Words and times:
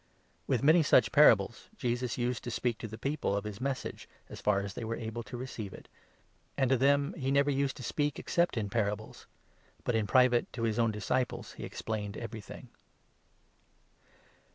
'"With 0.47 0.63
many 0.63 0.81
such 0.81 1.11
parables 1.11 1.69
Jesus 1.77 2.17
used 2.17 2.43
to 2.45 2.49
speak 2.49 2.79
to 2.79 2.87
the 2.87 2.97
people 2.97 3.33
33 3.33 3.37
of 3.37 3.43
his 3.43 3.61
Message, 3.61 4.09
as 4.29 4.41
far 4.41 4.61
as 4.61 4.73
they 4.73 4.83
were 4.83 4.95
able 4.95 5.21
to 5.21 5.37
receive 5.37 5.73
it; 5.75 5.87
and 6.57 6.71
to 6.71 6.75
34 6.79 6.87
them 6.87 7.13
he 7.21 7.29
never 7.29 7.51
used 7.51 7.77
to 7.77 7.83
speak 7.83 8.17
except 8.17 8.57
in 8.57 8.67
parables; 8.71 9.27
but 9.83 9.93
in 9.93 10.07
private 10.07 10.51
to 10.53 10.63
his 10.63 10.79
own 10.79 10.89
disciples 10.91 11.53
he 11.53 11.63
explained 11.63 12.17
everything. 12.17 12.69